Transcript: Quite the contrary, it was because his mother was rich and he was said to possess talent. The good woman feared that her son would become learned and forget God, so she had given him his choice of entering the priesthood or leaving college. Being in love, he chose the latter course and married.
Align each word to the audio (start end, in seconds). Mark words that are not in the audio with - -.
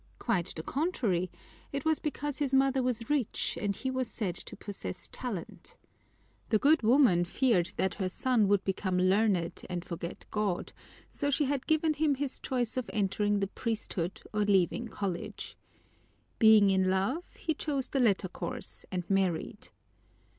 Quite 0.17 0.55
the 0.55 0.63
contrary, 0.63 1.29
it 1.71 1.85
was 1.85 1.99
because 1.99 2.39
his 2.39 2.55
mother 2.55 2.81
was 2.81 3.07
rich 3.07 3.55
and 3.61 3.75
he 3.75 3.91
was 3.91 4.09
said 4.09 4.33
to 4.35 4.55
possess 4.55 5.07
talent. 5.11 5.75
The 6.49 6.57
good 6.57 6.81
woman 6.81 7.23
feared 7.23 7.71
that 7.77 7.93
her 8.01 8.09
son 8.09 8.47
would 8.47 8.63
become 8.63 8.97
learned 8.97 9.61
and 9.69 9.85
forget 9.85 10.25
God, 10.31 10.73
so 11.11 11.29
she 11.29 11.45
had 11.45 11.67
given 11.67 11.93
him 11.93 12.15
his 12.15 12.39
choice 12.39 12.77
of 12.77 12.89
entering 12.91 13.41
the 13.41 13.45
priesthood 13.47 14.23
or 14.33 14.41
leaving 14.43 14.87
college. 14.87 15.55
Being 16.39 16.71
in 16.71 16.89
love, 16.89 17.35
he 17.35 17.53
chose 17.53 17.89
the 17.89 17.99
latter 17.99 18.27
course 18.27 18.85
and 18.91 19.07
married. 19.07 19.69